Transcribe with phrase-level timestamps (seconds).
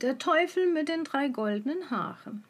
[0.00, 2.42] Der Teufel mit den drei goldenen Haaren.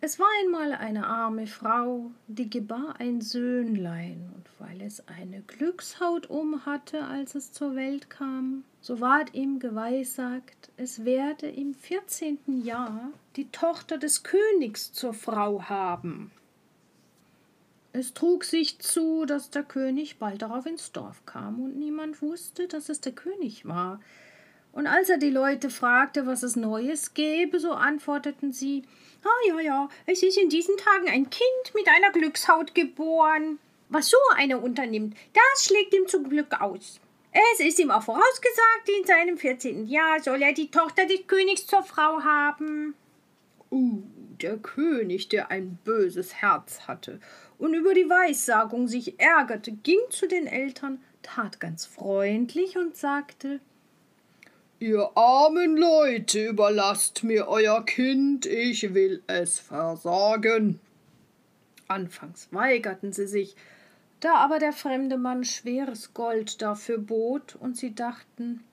[0.00, 6.30] Es war einmal eine arme Frau, die gebar ein Söhnlein, und weil es eine Glückshaut
[6.30, 12.64] um hatte, als es zur Welt kam, so ward ihm geweissagt, es werde im vierzehnten
[12.64, 16.30] Jahr die Tochter des Königs zur Frau haben.
[17.92, 22.68] Es trug sich zu, dass der König bald darauf ins Dorf kam, und niemand wusste,
[22.68, 24.00] dass es der König war,
[24.76, 28.82] und als er die Leute fragte, was es Neues gäbe, so antworteten sie
[29.24, 33.58] Ah ja, ja, es ist in diesen Tagen ein Kind mit einer Glückshaut geboren.
[33.88, 37.00] Was so einer unternimmt, das schlägt ihm zum Glück aus.
[37.54, 41.66] Es ist ihm auch vorausgesagt, in seinem vierzehnten Jahr soll er die Tochter des Königs
[41.66, 42.94] zur Frau haben.
[43.70, 44.02] Uh,
[44.42, 47.18] der König, der ein böses Herz hatte
[47.56, 53.60] und über die Weissagung sich ärgerte, ging zu den Eltern, tat ganz freundlich und sagte
[54.78, 60.80] Ihr armen Leute, überlasst mir euer Kind, ich will es versorgen.
[61.88, 63.56] Anfangs weigerten sie sich,
[64.20, 68.64] da aber der fremde Mann schweres Gold dafür bot, und sie dachten,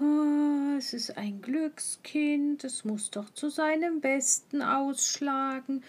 [0.00, 5.84] oh, es ist ein Glückskind, es muss doch zu seinem Besten ausschlagen,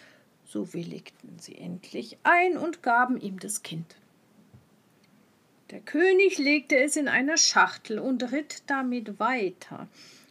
[0.45, 3.95] so willigten sie endlich ein und gaben ihm das Kind.
[5.71, 9.87] Der König legte es in eine Schachtel und ritt damit weiter,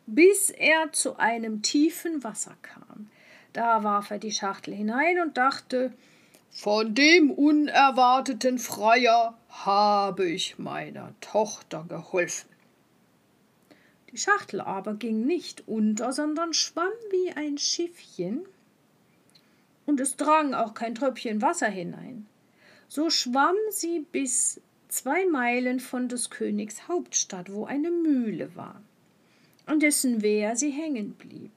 [0.07, 3.11] bis er zu einem tiefen Wasser kam.
[3.53, 5.93] Da warf er die Schachtel hinein und dachte,
[6.51, 12.49] von dem unerwarteten Freier habe ich meiner Tochter geholfen.
[14.11, 18.47] Die Schachtel aber ging nicht unter, sondern schwamm wie ein Schiffchen,
[19.85, 22.27] und es drang auch kein Tröpfchen Wasser hinein.
[22.89, 28.81] So schwamm sie bis zwei Meilen von des Königs Hauptstadt, wo eine Mühle war,
[29.67, 31.53] an dessen Wehr sie hängen blieb.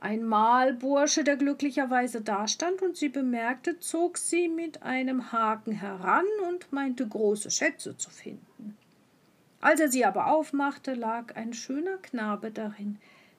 [0.00, 6.72] Ein Mahlbursche, der glücklicherweise dastand und sie bemerkte, zog sie mit einem Haken heran und
[6.72, 8.76] meinte große Schätze zu finden.
[9.60, 12.98] Als er sie aber aufmachte, lag ein schöner Knabe darin,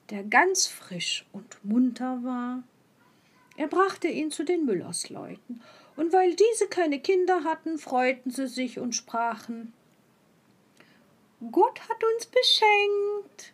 [0.09, 2.63] der ganz frisch und munter war.
[3.55, 5.61] Er brachte ihn zu den Müllersleuten,
[5.99, 9.73] und weil diese keine Kinder hatten, freuten sie sich und sprachen
[11.51, 13.53] Gott hat uns beschenkt.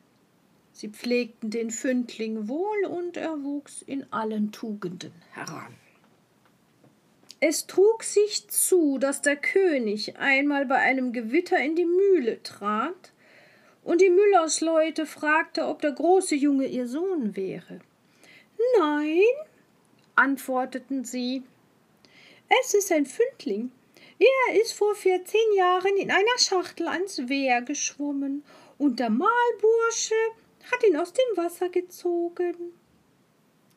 [0.71, 5.75] Sie pflegten den Fündling wohl, und er wuchs in allen Tugenden heran.
[7.39, 13.11] Es trug sich zu, dass der König einmal bei einem Gewitter in die Mühle trat,
[13.83, 17.79] und die Müllersleute fragte, ob der große Junge ihr Sohn wäre.
[18.79, 19.21] Nein,
[20.15, 21.43] antworteten sie,
[22.61, 23.71] es ist ein Fündling.
[24.19, 28.43] Er ist vor vierzehn Jahren in einer Schachtel ans Wehr geschwommen,
[28.77, 30.15] und der Mahlbursche
[30.71, 32.73] hat ihn aus dem Wasser gezogen.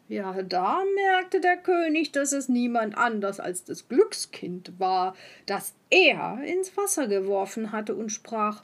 [0.08, 5.14] Ja, da merkte der König, dass es niemand anders als das Glückskind war,
[5.44, 8.62] das er ins Wasser geworfen hatte, und sprach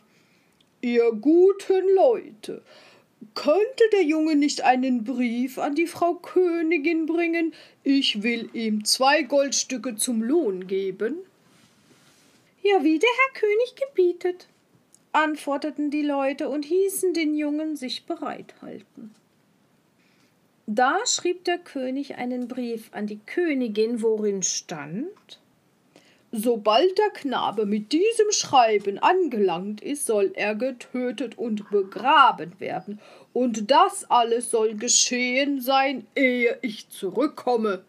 [0.81, 2.63] Ihr guten Leute,
[3.35, 7.55] könnte der Junge nicht einen Brief an die Frau Königin bringen?
[7.83, 11.17] Ich will ihm zwei Goldstücke zum Lohn geben.
[12.63, 14.49] Ja, wie der Herr König gebietet,
[15.13, 19.15] antworteten die Leute und hießen den Jungen sich bereithalten.
[20.67, 25.41] Da schrieb der König einen Brief an die Königin, worin stand
[26.37, 32.99] Sobald der Knabe mit diesem Schreiben angelangt ist, soll er getötet und begraben werden,
[33.33, 37.85] und das alles soll geschehen sein, ehe ich zurückkomme.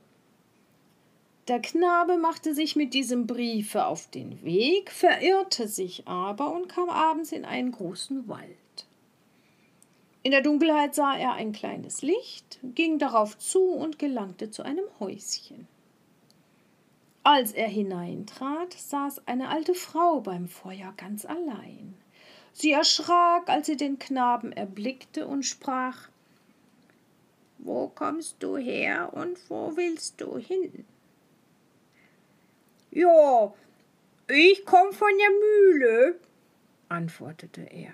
[1.47, 6.89] Der Knabe machte sich mit diesem Briefe auf den Weg, verirrte sich aber und kam
[6.89, 8.85] abends in einen großen Wald.
[10.21, 14.85] In der Dunkelheit sah er ein kleines Licht, ging darauf zu und gelangte zu einem
[14.99, 15.67] Häuschen.
[17.27, 21.95] Als er hineintrat, saß eine alte Frau beim Feuer ganz allein.
[22.53, 26.09] Sie erschrak, als sie den Knaben erblickte und sprach
[27.57, 30.85] Wo kommst du her und wo willst du hin?
[32.91, 33.51] Ja,
[34.27, 36.19] ich komm von der Mühle,
[36.89, 37.93] antwortete er,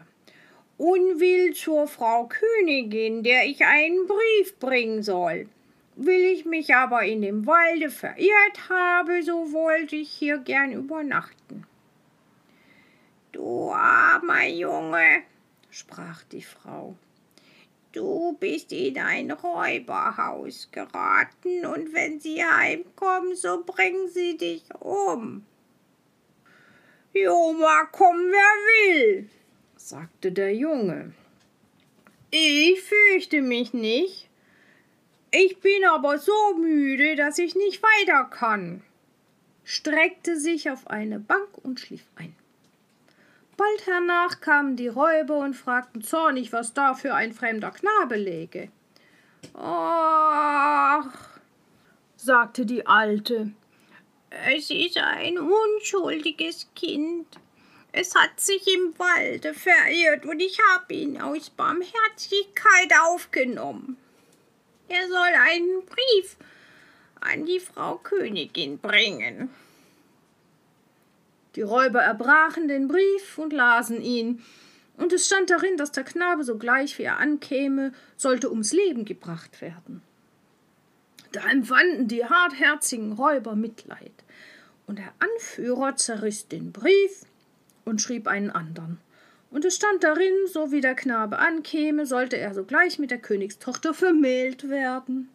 [0.78, 5.48] und will zur Frau Königin, der ich einen Brief bringen soll.
[5.96, 11.66] Will ich mich aber in dem Walde verirrt habe, so wollte ich hier gern übernachten.
[13.32, 15.24] Du armer Junge,
[15.70, 16.96] sprach die Frau,
[17.92, 25.46] du bist in ein Räuberhaus geraten, und wenn sie heimkommen, so bringen sie dich um.
[27.14, 29.30] Jo, mag kommen, wer will,
[29.76, 31.14] sagte der Junge.
[32.30, 34.31] Ich fürchte mich nicht.
[35.34, 38.84] Ich bin aber so müde, dass ich nicht weiter kann,
[39.64, 42.36] streckte sich auf eine Bank und schlief ein.
[43.56, 48.70] Bald hernach kamen die Räuber und fragten zornig, was da für ein fremder Knabe läge.
[49.54, 51.08] Ach,
[52.18, 53.52] sagte die Alte,
[54.32, 57.28] es ist ein unschuldiges Kind.
[57.94, 63.98] Es hat sich im Walde verirrt und ich habe ihn aus Barmherzigkeit aufgenommen.
[64.92, 66.36] Er soll einen Brief
[67.22, 69.50] an die Frau Königin bringen.
[71.56, 74.44] Die Räuber erbrachen den Brief und lasen ihn,
[74.98, 79.62] und es stand darin, dass der Knabe sogleich, wie er ankäme, sollte ums Leben gebracht
[79.62, 80.02] werden.
[81.32, 84.12] Da empfanden die hartherzigen Räuber Mitleid,
[84.88, 87.22] und der Anführer zerriss den Brief
[87.86, 89.00] und schrieb einen andern.
[89.52, 93.94] Und es stand darin, so wie der Knabe ankäme, sollte er sogleich mit der Königstochter
[93.94, 95.30] vermählt werden.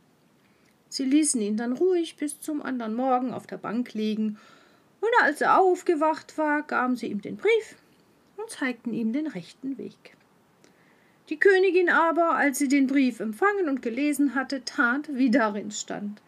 [0.88, 4.38] Sie ließen ihn dann ruhig bis zum andern Morgen auf der Bank liegen,
[5.00, 7.76] und als er aufgewacht war, gaben sie ihm den Brief
[8.38, 10.16] und zeigten ihm den rechten Weg.
[11.28, 16.22] Die Königin aber, als sie den Brief empfangen und gelesen hatte, tat, wie darin stand,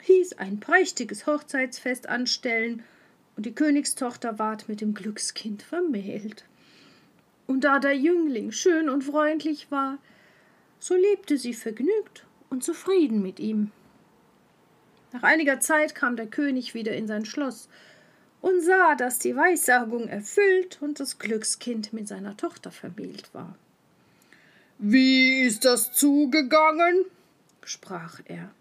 [0.00, 2.82] hieß ein prächtiges Hochzeitsfest anstellen,
[3.36, 6.44] und die Königstochter ward mit dem Glückskind vermählt.
[7.50, 9.98] Und da der Jüngling schön und freundlich war,
[10.78, 13.72] so lebte sie vergnügt und zufrieden mit ihm.
[15.10, 17.68] Nach einiger Zeit kam der König wieder in sein Schloss
[18.40, 23.58] und sah, dass die Weissagung erfüllt und das Glückskind mit seiner Tochter vermählt war.
[24.78, 27.04] Wie ist das zugegangen?
[27.64, 28.52] sprach er.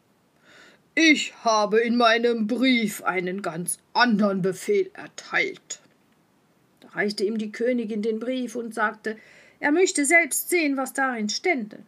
[0.95, 5.79] Ich habe in meinem Brief einen ganz andern Befehl erteilt.
[6.93, 9.17] Reichte ihm die Königin den Brief und sagte,
[9.59, 11.79] er möchte selbst sehen, was darin stände.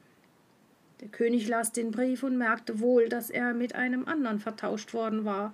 [0.99, 5.25] Der König las den Brief und merkte wohl, dass er mit einem andern vertauscht worden
[5.25, 5.53] war.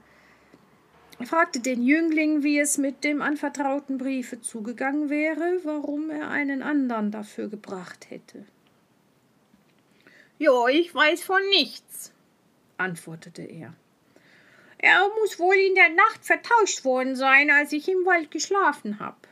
[1.20, 6.62] Er fragte den Jüngling, wie es mit dem anvertrauten Briefe zugegangen wäre, warum er einen
[6.62, 8.46] andern dafür gebracht hätte.
[10.38, 12.12] Jo, ich weiß von nichts,
[12.78, 13.74] antwortete er.
[14.78, 19.28] Er muss wohl in der Nacht vertauscht worden sein, als ich im Wald geschlafen hab.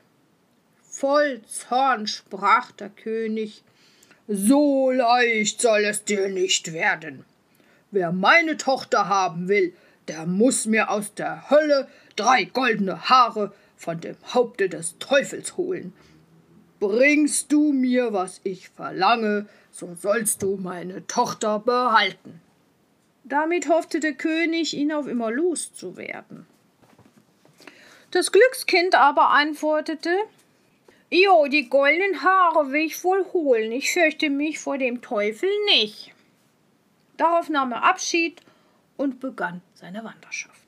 [0.97, 3.63] Voll Zorn sprach der König,
[4.29, 7.25] so leicht soll es dir nicht werden.
[7.91, 9.73] Wer meine Tochter haben will,
[10.07, 15.91] der muss mir aus der Hölle drei goldene Haare von dem Haupte des Teufels holen.
[16.79, 22.39] Bringst du mir, was ich verlange, so sollst du meine Tochter behalten.
[23.25, 26.45] Damit hoffte der König, ihn auf immer loszuwerden.
[28.11, 30.15] Das Glückskind aber antwortete
[31.17, 36.13] Jo, die goldenen Haare will ich wohl holen, ich fürchte mich vor dem Teufel nicht.
[37.15, 38.41] Darauf nahm er Abschied
[38.97, 40.59] und begann seine Wanderschaft.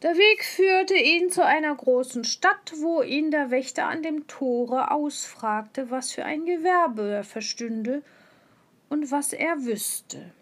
[0.00, 4.90] Der Weg führte ihn zu einer großen Stadt, wo ihn der Wächter an dem Tore
[4.90, 8.02] ausfragte, was für ein Gewerbe er verstünde
[8.88, 10.32] und was er wüsste.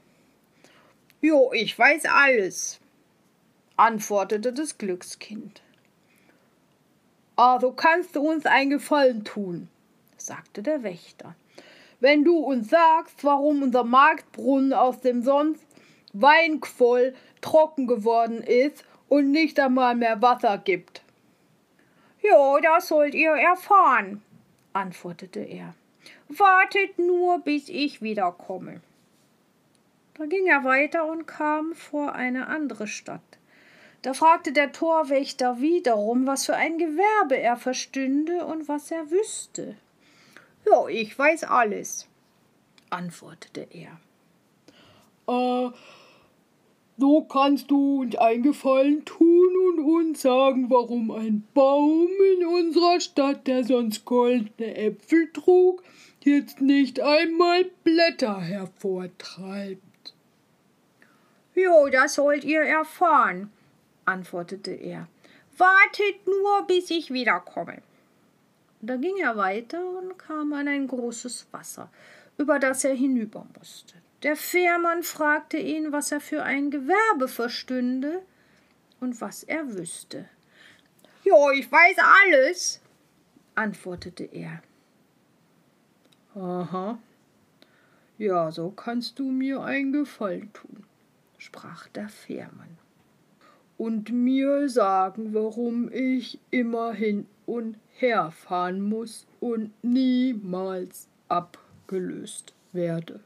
[1.21, 2.79] Jo, ich weiß alles,
[3.77, 5.63] antwortete das Glückskind.
[7.41, 9.71] Also kannst du uns einen Gefallen tun,
[10.19, 11.35] sagte der Wächter,
[11.99, 15.65] wenn du uns sagst, warum unser Marktbrunnen aus dem sonst
[16.13, 21.01] weinquoll trocken geworden ist und nicht einmal mehr Wasser gibt.
[22.23, 24.23] Jo, das sollt ihr erfahren,
[24.75, 25.75] antwortete er.
[26.29, 28.83] Wartet nur, bis ich wiederkomme.
[30.13, 33.40] Da ging er weiter und kam vor eine andere Stadt.
[34.03, 39.77] Da fragte der Torwächter wiederum, was für ein Gewerbe er verstünde und was er wüsste.
[40.67, 42.09] Ja, ich weiß alles,
[42.89, 44.01] antwortete er.
[45.29, 45.71] Äh,
[46.97, 53.01] so kannst du uns einen Gefallen tun und uns sagen, warum ein Baum in unserer
[53.01, 55.83] Stadt, der sonst goldene Äpfel trug,
[56.21, 60.15] jetzt nicht einmal Blätter hervortreibt.
[61.55, 63.51] Jo, das sollt ihr erfahren,
[64.11, 65.09] antwortete er.
[65.57, 67.83] Wartet nur, bis ich wiederkomme.
[68.81, 71.91] Da ging er weiter und kam an ein großes Wasser,
[72.39, 73.95] über das er hinüber musste.
[74.23, 78.23] Der Fährmann fragte ihn, was er für ein Gewerbe verstünde
[79.01, 80.29] und was er wüsste.
[81.25, 82.81] Jo, ich weiß alles,
[83.55, 84.63] antwortete er.
[86.35, 86.99] Aha.
[88.19, 90.85] Ja, so kannst du mir einen Gefallen tun,
[91.39, 92.80] sprach der Fährmann.
[93.81, 103.21] Und mir sagen, warum ich immer hin und her fahren muss und niemals abgelöst werde.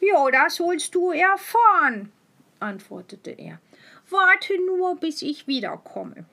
[0.00, 2.12] Ja, das sollst du erfahren,
[2.60, 3.58] antwortete er.
[4.10, 6.26] Warte nur, bis ich wiederkomme.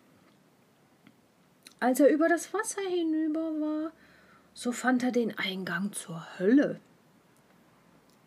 [1.80, 3.92] Als er über das Wasser hinüber war,
[4.54, 6.82] so fand er den Eingang zur Hölle.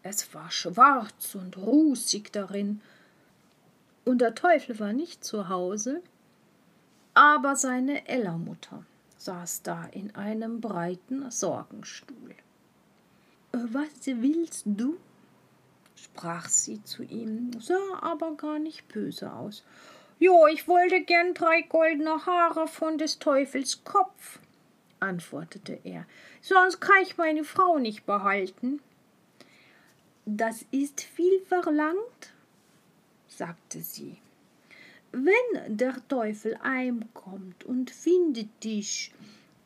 [0.02, 2.80] Es war schwarz und rußig darin,
[4.04, 6.02] und der Teufel war nicht zu Hause,
[7.14, 8.84] aber seine Ellermutter
[9.18, 12.34] saß da in einem breiten Sorgenstuhl.
[13.52, 14.98] Äh, was willst du?
[15.96, 19.64] sprach sie zu ihm, sah aber gar nicht böse aus.
[20.18, 24.38] Jo, ich wollte gern drei goldene Haare von des Teufels Kopf,
[25.00, 26.06] antwortete er,
[26.40, 28.80] sonst kann ich meine Frau nicht behalten.
[30.24, 32.33] Das ist viel verlangt,
[33.36, 34.16] sagte sie.
[35.12, 39.12] Wenn der Teufel heimkommt und findet dich,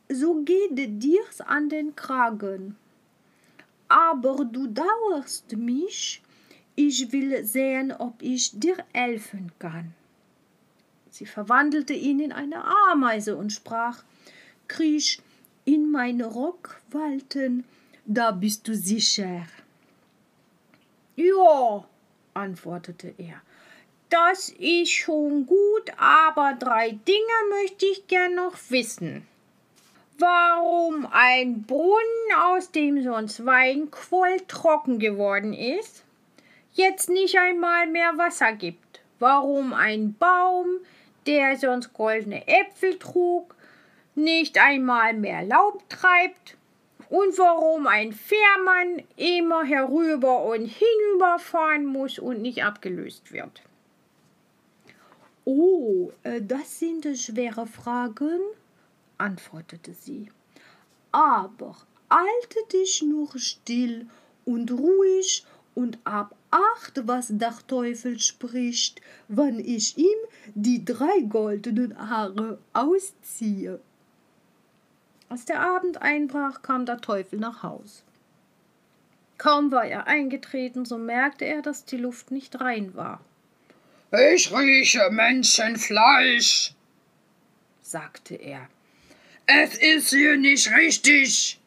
[0.09, 0.73] so geht
[1.03, 2.77] dir's an den Kragen.
[3.89, 6.23] Aber du dauerst mich,
[6.77, 9.95] ich will sehen, ob ich dir helfen kann.
[11.11, 14.05] Sie verwandelte ihn in eine Ameise und sprach
[14.69, 15.21] Kriech
[15.65, 17.65] in meine Rockwalten,
[18.05, 19.47] da bist du sicher.
[21.17, 21.85] Ja,
[22.35, 23.43] antwortete er,
[24.11, 29.27] das ist schon gut, aber drei Dinge möchte ich gern noch wissen.
[30.19, 36.05] Warum ein Brunnen, aus dem sonst Wein quoll, trocken geworden ist,
[36.73, 39.01] jetzt nicht einmal mehr Wasser gibt.
[39.19, 40.67] Warum ein Baum,
[41.27, 43.55] der sonst goldene Äpfel trug,
[44.15, 46.57] nicht einmal mehr Laub treibt
[47.11, 53.63] und warum ein Fährmann immer herüber und hinüber fahren muss und nicht abgelöst wird.
[55.51, 58.39] Oh, äh, das sind schwere Fragen,
[59.17, 60.31] antwortete sie.
[61.11, 61.75] Aber
[62.11, 64.07] halte dich nur still
[64.45, 70.19] und ruhig und ab acht, was der Teufel spricht, wann ich ihm
[70.55, 73.81] die drei goldenen Haare ausziehe.
[75.31, 78.03] Als der Abend einbrach, kam der Teufel nach Haus.
[79.39, 83.23] Kaum war er eingetreten, so merkte er, dass die Luft nicht rein war.
[84.11, 86.73] Ich rieche Menschenfleisch,
[87.83, 88.67] sagte er.
[89.45, 91.61] Es ist hier nicht richtig.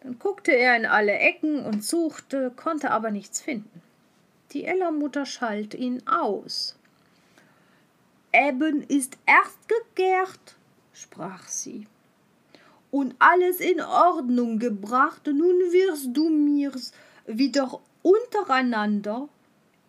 [0.00, 3.82] Dann guckte er in alle Ecken und suchte, konnte aber nichts finden.
[4.50, 6.76] Die Ellermutter schalt ihn aus.
[8.32, 10.56] Eben ist erst gegärt,
[10.92, 11.86] sprach sie,
[12.90, 16.92] und alles in Ordnung gebracht, nun wirst du mir's
[17.26, 19.28] wieder untereinander.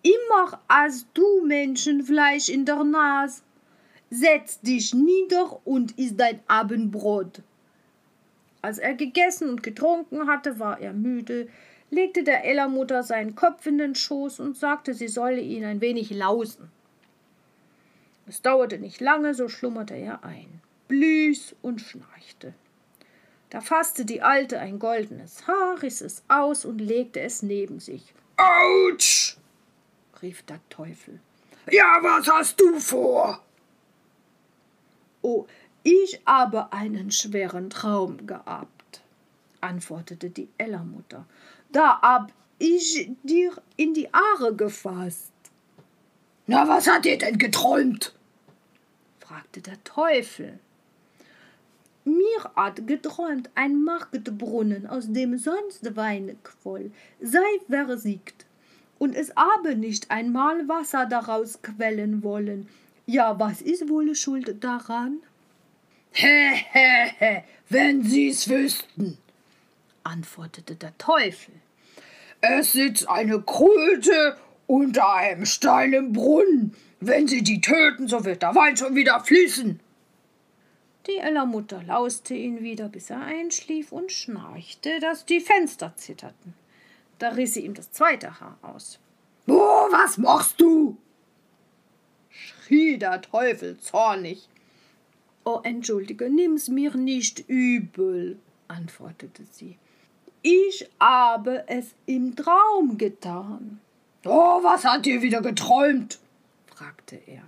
[0.02, 3.42] Immer hast du Menschenfleisch in der Nase.
[4.10, 7.42] Setz dich nieder und iss dein Abendbrot.
[8.62, 11.48] Als er gegessen und getrunken hatte, war er müde,
[11.92, 16.10] legte der Ellermutter seinen Kopf in den Schoß und sagte, sie solle ihn ein wenig
[16.12, 16.70] lausen.
[18.28, 22.54] Es dauerte nicht lange, so schlummerte er ein blies und schnarchte.
[23.50, 28.14] Da fasste die Alte ein goldenes Haar, riß es aus und legte es neben sich.
[28.38, 29.29] Autsch!
[30.22, 31.20] Rief der Teufel.
[31.72, 33.44] Ja, was hast du vor?
[35.22, 35.46] Oh,
[35.84, 39.02] ich habe einen schweren Traum gehabt,
[39.62, 41.26] antwortete die Ellermutter.
[41.72, 45.32] Da hab ich dir in die Haare gefasst.
[46.48, 48.14] Na, was hat ihr denn geträumt?
[49.20, 50.60] fragte der Teufel.
[52.06, 58.48] Mir hat geträumt ein Marktbrunnen, aus dem sonst Wein quoll, sei versiegt,
[59.00, 62.68] und es habe nicht einmal Wasser daraus quellen wollen.
[63.08, 65.18] Ja, was ist wohl schuld daran?
[66.12, 69.18] Hä, hä, hä, wenn Sie's wüssten,
[70.04, 71.54] antwortete der Teufel.
[72.42, 74.38] Es sitzt eine Kröte
[74.68, 76.76] unter einem Stein im Brunnen.
[77.00, 79.80] Wenn Sie die töten, so wird der Wein schon wieder fließen.
[81.08, 86.54] Die Ellermutter lauste ihn wieder, bis er einschlief und schnarchte, dass die Fenster zitterten.
[87.20, 89.00] Da riß sie ihm das zweite Haar aus.
[89.48, 90.98] Oh, was machst du?
[92.30, 94.48] schrie der Teufel zornig.
[95.44, 99.78] Oh, entschuldige, nimm's mir nicht übel, antwortete sie.
[100.42, 103.82] Ich habe es im Traum getan.
[104.26, 106.20] Oh, was hat dir wieder geträumt?
[106.68, 107.44] fragte er.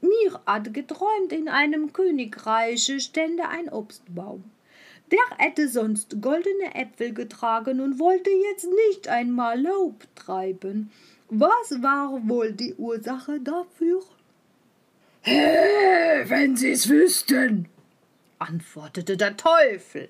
[0.00, 4.44] Mir hat geträumt, in einem Königreiche stände ein Obstbaum.
[5.10, 10.90] Der hätte sonst goldene Äpfel getragen und wollte jetzt nicht einmal Laub treiben.
[11.28, 14.02] Was war wohl die Ursache dafür?
[15.22, 17.68] Hä, wenn Sie's wüssten,
[18.38, 20.08] antwortete der Teufel.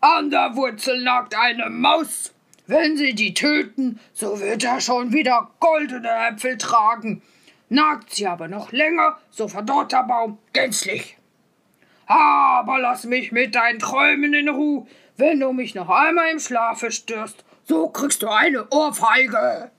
[0.00, 2.32] An der Wurzel nagt eine Maus.
[2.66, 7.22] Wenn Sie die töten, so wird er schon wieder goldene Äpfel tragen.
[7.68, 11.16] Nagt sie aber noch länger, so verdorrt der Baum gänzlich.
[12.06, 14.86] Aber lass mich mit deinen Träumen in Ruhe.
[15.16, 19.70] Wenn du mich noch einmal im Schlafe störst, so kriegst du eine Ohrfeige.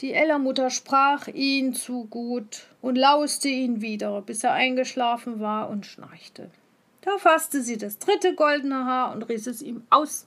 [0.00, 5.86] Die Ellermutter sprach ihn zu gut und lauste ihn wieder, bis er eingeschlafen war und
[5.86, 6.50] schnarchte.
[7.00, 10.26] Da fasste sie das dritte goldene Haar und riss es ihm aus.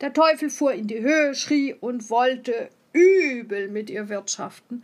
[0.00, 4.82] Der Teufel fuhr in die Höhe, schrie und wollte übel mit ihr wirtschaften.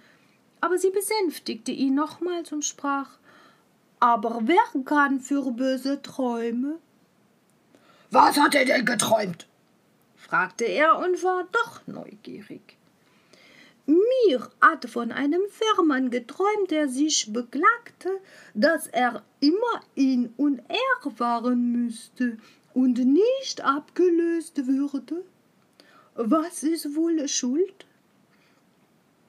[0.61, 3.19] Aber sie besänftigte ihn nochmals und sprach
[4.01, 6.79] Aber wer kann für böse Träume?
[8.11, 9.47] Was hat er denn geträumt?
[10.17, 12.77] fragte er und war doch neugierig.
[13.87, 18.21] Mir hat von einem Fährmann geträumt, der sich beklagte,
[18.53, 22.39] dass er immer in und er fahren müsste
[22.75, 25.25] und nicht abgelöst würde.
[26.15, 27.87] Was ist wohl schuld?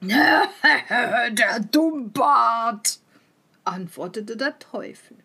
[0.00, 2.98] der Dummbart,
[3.68, 5.16] antwortete der Teufel.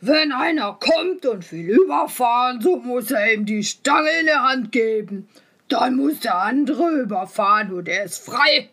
[0.00, 4.72] Wenn einer kommt und will überfahren, so muss er ihm die Stange in der Hand
[4.72, 5.28] geben
[5.68, 8.70] dann muss der andere überfahren und er ist frei.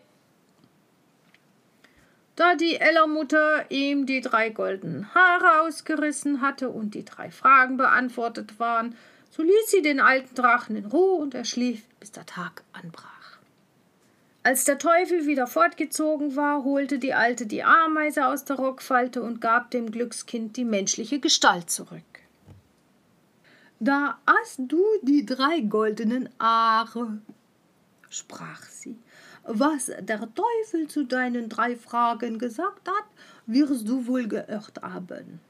[2.34, 8.58] Da die Ellermutter ihm die drei goldenen Haare ausgerissen hatte und die drei Fragen beantwortet
[8.58, 8.94] waren,
[9.30, 13.15] so ließ sie den alten Drachen in Ruhe und er schlief, bis der Tag anbrach.
[14.46, 19.40] Als der Teufel wieder fortgezogen war, holte die Alte die Ameise aus der Rockfalte und
[19.40, 22.20] gab dem Glückskind die menschliche Gestalt zurück.
[23.80, 27.18] Da hast du die drei goldenen Aare,
[28.08, 28.96] sprach sie.
[29.42, 33.06] Was der Teufel zu deinen drei Fragen gesagt hat,
[33.46, 35.40] wirst du wohl geirrt haben.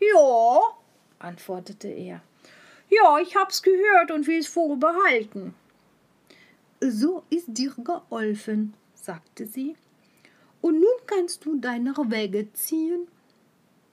[0.00, 0.60] Ja,
[1.20, 2.20] antwortete er.
[2.90, 5.54] Ja, ich hab's gehört und will es vorbehalten.
[6.84, 9.76] So ist dir geholfen, sagte sie.
[10.60, 13.06] Und nun kannst du deiner Wege ziehen.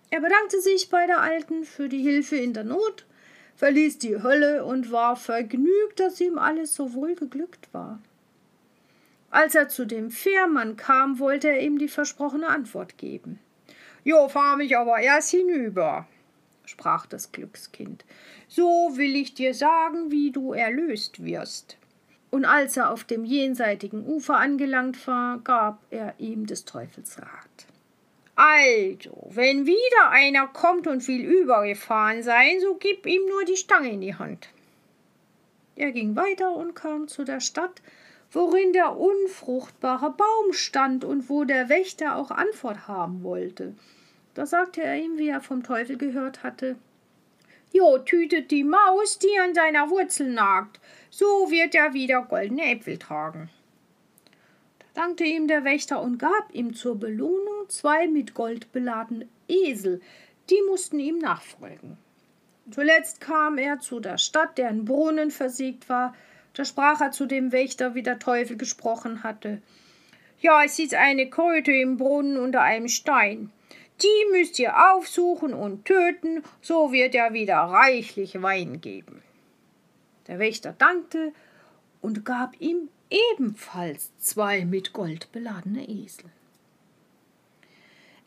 [0.09, 3.05] Er bedankte sich bei der Alten für die Hilfe in der Not
[3.59, 7.99] verließ die Hölle und war vergnügt, dass ihm alles so wohl geglückt war.
[9.31, 13.37] Als er zu dem Fährmann kam, wollte er ihm die versprochene Antwort geben.
[14.05, 16.07] Jo, fahr mich aber erst hinüber,
[16.65, 18.05] sprach das Glückskind.
[18.47, 21.78] So will ich dir sagen, wie du erlöst wirst.
[22.31, 27.65] Und als er auf dem jenseitigen Ufer angelangt war, gab er ihm des Teufels Rat.
[28.35, 33.91] Also, wenn wieder einer kommt und will übergefahren sein, so gib ihm nur die Stange
[33.91, 34.49] in die Hand.
[35.75, 37.81] Er ging weiter und kam zu der Stadt,
[38.31, 43.73] worin der unfruchtbare Baum stand und wo der Wächter auch Antwort haben wollte.
[44.35, 46.77] Da sagte er ihm, wie er vom Teufel gehört hatte,
[47.71, 50.79] Jo, tütet die Maus, die an seiner Wurzel nagt,
[51.09, 53.49] so wird er wieder goldene Äpfel tragen
[54.99, 60.01] dankte ihm der Wächter und gab ihm zur Belohnung zwei mit Gold beladene Esel,
[60.49, 61.97] die mussten ihm nachfolgen.
[62.69, 66.13] Zuletzt kam er zu der Stadt, deren Brunnen versiegt war.
[66.53, 69.61] Da sprach er zu dem Wächter, wie der Teufel gesprochen hatte.
[70.41, 73.51] Ja, es ist eine Kröte im Brunnen unter einem Stein.
[74.01, 79.21] Die müsst ihr aufsuchen und töten, so wird er wieder reichlich Wein geben.
[80.27, 81.33] Der Wächter dankte
[82.01, 86.25] und gab ihm ebenfalls zwei mit Gold beladene Esel.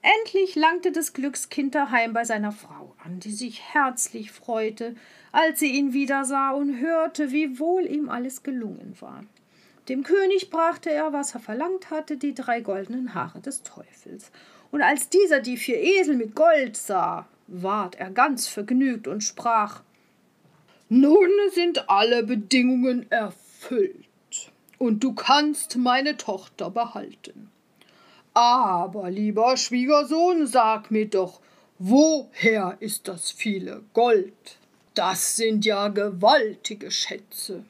[0.03, 4.97] Endlich langte das Glückskind daheim bei seiner Frau an, die sich herzlich freute,
[5.31, 9.25] als sie ihn wieder sah und hörte, wie wohl ihm alles gelungen war.
[9.89, 14.33] Dem König brachte er, was er verlangt hatte, die drei goldenen Haare des Teufels.
[14.73, 19.83] Und als dieser die vier Esel mit Gold sah, ward er ganz vergnügt und sprach
[20.89, 24.07] Nun sind alle Bedingungen erfüllt
[24.79, 27.51] und du kannst meine Tochter behalten.
[28.35, 31.41] Aber, lieber Schwiegersohn, sag mir doch,
[31.79, 34.57] woher ist das viele Gold?
[34.95, 37.65] Das sind ja gewaltige Schätze.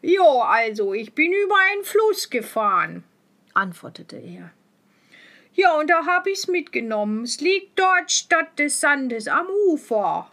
[0.00, 3.02] Jo, also, ich bin über einen Fluss gefahren,
[3.52, 4.52] antwortete er.
[5.54, 7.22] Ja, und da hab ich's mitgenommen.
[7.22, 10.30] Es liegt dort statt des Sandes am Ufer.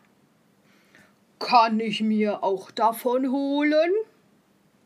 [1.39, 3.91] Kann ich mir auch davon holen?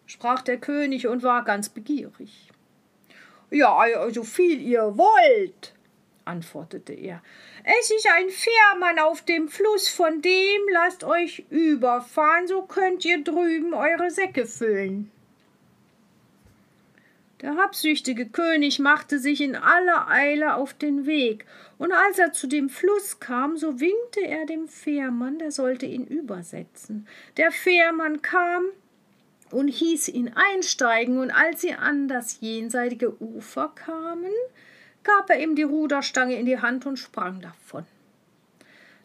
[0.06, 2.50] sprach der König und war ganz begierig.
[3.50, 5.74] Ja, so viel ihr wollt,
[6.26, 7.22] antwortete er.
[7.64, 13.24] Es ist ein Fährmann auf dem Fluss, von dem lasst euch überfahren, so könnt ihr
[13.24, 15.12] drüben eure Säcke füllen.
[17.42, 21.46] Der habsüchtige König machte sich in aller Eile auf den Weg,
[21.78, 26.08] und als er zu dem Fluss kam, so winkte er dem Fährmann, der sollte ihn
[26.08, 27.08] übersetzen.
[27.36, 28.64] Der Fährmann kam
[29.52, 34.32] und hieß ihn einsteigen, und als sie an das jenseitige Ufer kamen,
[35.04, 37.86] gab er ihm die Ruderstange in die Hand und sprang davon.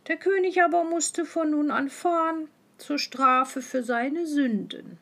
[0.06, 4.98] Der König aber musste von nun an fahren zur Strafe für seine Sünden.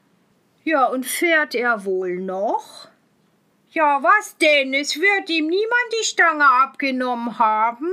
[0.64, 2.88] Ja, und fährt er wohl noch?
[3.70, 4.72] Ja, was denn?
[4.72, 7.92] Es wird ihm niemand die Stange abgenommen haben.